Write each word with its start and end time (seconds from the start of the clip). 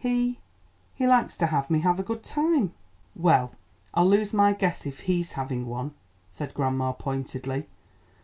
"He 0.00 0.38
he 0.94 1.08
likes 1.08 1.36
to 1.38 1.46
have 1.46 1.68
me 1.68 1.80
have 1.80 1.98
a 1.98 2.04
good 2.04 2.22
time." 2.22 2.72
"Well, 3.16 3.56
I'll 3.92 4.06
lose 4.08 4.32
my 4.32 4.52
guess 4.52 4.86
if 4.86 5.00
he's 5.00 5.32
having 5.32 5.66
one," 5.66 5.92
said 6.30 6.54
grandma 6.54 6.92
pointedly. 6.92 7.66